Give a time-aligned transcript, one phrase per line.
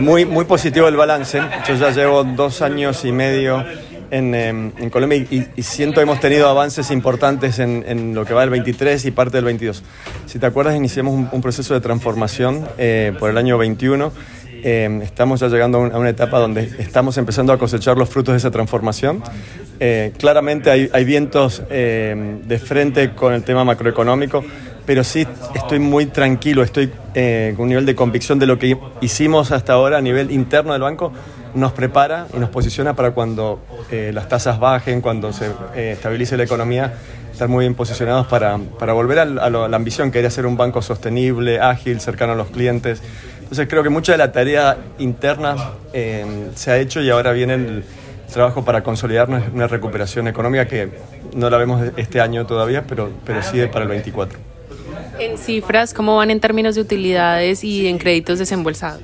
[0.00, 1.40] muy, muy positivo el balance.
[1.66, 3.64] Yo ya llevo dos años y medio
[4.10, 8.34] en, em, en Colombia y, siento que hemos tenido avances importantes en, en, lo que
[8.34, 9.82] va del 23 y parte del 22.
[10.26, 14.12] Si te acuerdas, iniciamos un, proceso de transformación eh, por el año 21.
[14.62, 18.38] Em, estamos ya llegando a una etapa donde estamos empezando a cosechar los frutos de
[18.38, 19.22] esa transformación.
[19.80, 24.44] Eh, claramente hay, hay vientos em, de frente con el tema macroeconómico
[24.88, 28.78] pero sí estoy muy tranquilo, estoy eh, con un nivel de convicción de lo que
[29.02, 31.12] hicimos hasta ahora a nivel interno del banco,
[31.52, 36.38] nos prepara y nos posiciona para cuando eh, las tasas bajen, cuando se eh, estabilice
[36.38, 36.94] la economía,
[37.30, 40.80] estar muy bien posicionados para, para volver a, la ambición que era ser un banco
[40.80, 43.02] sostenible, ágil, cercano a los clientes.
[43.42, 45.54] Entonces creo que mucha de la tarea interna
[46.54, 47.84] se ha hecho y ahora viene el
[48.32, 50.88] trabajo para consolidar una recuperación económica que
[51.34, 54.47] no la vemos este año todavía, pero, pero sí para el 24.
[55.18, 59.02] En cifras, ¿cómo van en términos de utilidades y en créditos desembolsados?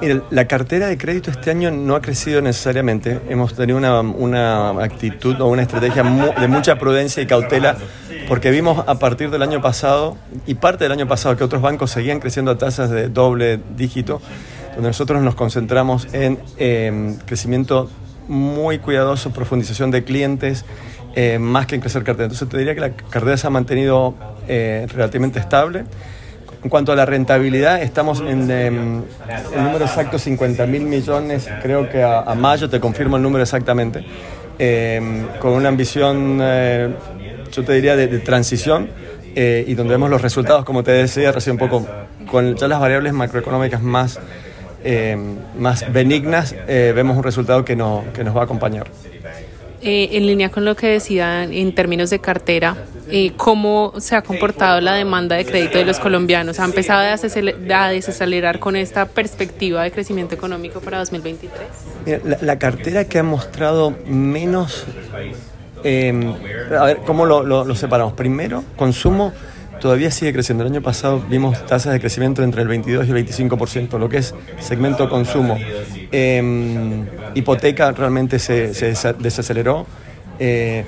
[0.00, 3.20] Mira, la cartera de crédito este año no ha crecido necesariamente.
[3.28, 7.76] Hemos tenido una, una actitud o una estrategia de mucha prudencia y cautela
[8.28, 11.92] porque vimos a partir del año pasado y parte del año pasado que otros bancos
[11.92, 14.20] seguían creciendo a tasas de doble dígito,
[14.74, 17.88] donde nosotros nos concentramos en eh, crecimiento
[18.28, 20.64] muy cuidadoso, profundización de clientes,
[21.14, 22.24] eh, más que en crecer cartera.
[22.24, 24.14] Entonces te diría que la cartera se ha mantenido
[24.48, 25.84] eh, relativamente estable.
[26.62, 29.02] En cuanto a la rentabilidad, estamos en em,
[29.54, 34.04] el número exacto 50 mil millones, creo que a, mayo te confirmo el número exactamente,
[34.58, 36.92] em, con una ambición, eh,
[37.52, 38.88] yo te diría, de, transición
[39.36, 41.86] y donde vemos los resultados, como te decía recién un poco,
[42.30, 44.18] con ya las variables macroeconómicas más,
[44.82, 48.86] em, más benignas, vemos un resultado que, no, que nos va a acompañar.
[49.88, 52.76] Eh, en línea con lo que decían en términos de cartera,
[53.08, 56.58] eh, ¿cómo se ha comportado la demanda de crédito de los colombianos?
[56.58, 62.42] ¿Ha empezado a desacelerar con esta perspectiva de crecimiento económico para 2023?
[62.42, 64.84] la, cartera que ha mostrado menos...
[65.84, 66.34] Eh,
[66.76, 68.14] a ver, ¿cómo lo separamos?
[68.14, 69.32] Primero, consumo
[69.80, 70.64] todavía sigue creciendo.
[70.64, 74.18] El año pasado vimos tasas de crecimiento entre el 22 y el 25%, lo que
[74.18, 75.58] es segmento consumo.
[76.12, 78.68] Em, hipoteca realmente se,
[79.18, 79.86] desaceleró.
[80.38, 80.84] Eh,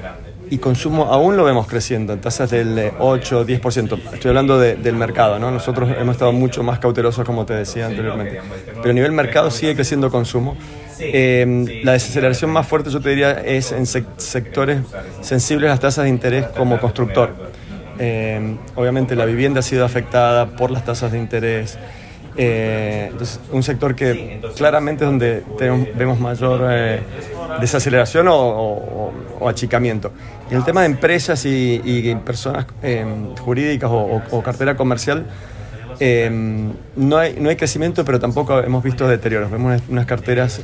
[0.51, 3.99] y consumo aún lo vemos creciendo en tasas del 8, 10%.
[4.15, 5.51] Estoy hablando del mercado, ¿no?
[5.51, 8.41] Nosotros hemos estado mucho más cautelosos, como te decía anteriormente.
[8.77, 10.57] Pero a nivel mercado sigue creciendo consumo.
[11.01, 14.81] Em, la desaceleración más fuerte, yo te diría, es en sectores
[15.21, 17.48] sensibles a las tasas de interés como constructor.
[17.99, 21.79] Eh, obviamente la vivienda ha sido afectada por las tasas de interés.
[22.37, 25.43] Eh, entonces, un sector que claramente es donde
[25.97, 27.01] vemos mayor eh,
[27.61, 29.13] desaceleración o,
[29.45, 30.13] achicamiento.
[30.51, 32.67] Y el tema de empresas y, personas
[33.41, 35.27] jurídicas o, cartera comercial,
[36.01, 39.51] no, hay, no hay crecimiento, pero tampoco hemos visto deterioros.
[39.51, 40.61] Vemos unas carteras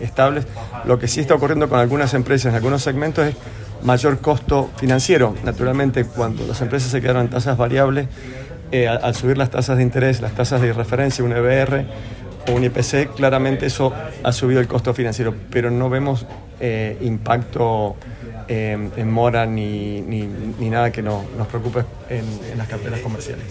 [0.00, 0.46] estables.
[0.84, 3.36] Lo que sí está ocurriendo con algunas empresas en algunos segmentos es
[3.82, 5.34] mayor costo financiero.
[5.44, 8.08] Naturalmente, cuando las empresas se quedaron en tasas variables,
[8.72, 11.84] eh, al, subir las tasas de interés, las tasas de referencia, un EBR
[12.48, 13.92] o un IPC, claramente eso
[14.24, 16.26] ha subido el costo financiero, pero no vemos
[16.58, 17.96] eh, impacto
[18.48, 23.44] eh, en mora ni, ni, nada que no, nos preocupe en, las carteras comerciales.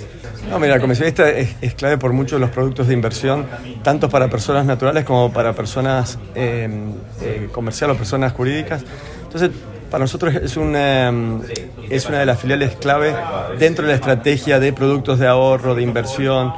[0.49, 3.45] No, mira, el comercialista es, es, clave por muchos de los productos de inversión,
[3.83, 6.19] tanto para personas naturales como para personas
[7.53, 8.83] comerciales o personas jurídicas.
[9.23, 9.51] Entonces,
[9.95, 11.09] para nosotros es una,
[11.89, 13.15] es una de las filiales clave
[13.57, 16.51] dentro de la estrategia de productos de ahorro, de inversión.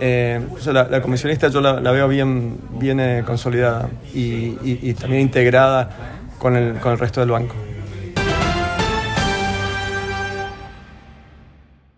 [0.00, 5.90] Eh, la, comisionista yo la, veo bien, bien eh, consolidada y, y, también integrada
[6.38, 7.56] con el, con el resto del banco.